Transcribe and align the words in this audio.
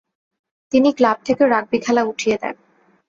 তিনি 0.71 0.89
ক্লাব 0.97 1.17
থেকে 1.25 1.43
রাগবি 1.45 1.77
খেলা 1.79 2.03
উঠিয়ে 2.03 2.37
দেন। 2.41 2.55